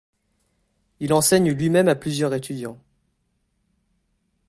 Il 0.99 1.13
enseigne 1.13 1.51
lui-même 1.51 1.87
à 1.87 1.93
plusieurs 1.93 2.33
étudiants. 2.33 2.79